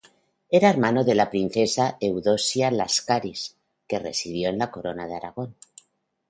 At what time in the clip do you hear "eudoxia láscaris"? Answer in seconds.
2.01-3.45